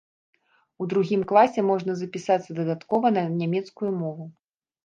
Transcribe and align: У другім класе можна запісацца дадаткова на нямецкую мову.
У 0.83 0.87
другім 0.93 1.21
класе 1.33 1.63
можна 1.71 1.97
запісацца 2.01 2.57
дадаткова 2.61 3.07
на 3.19 3.27
нямецкую 3.43 3.91
мову. 4.03 4.23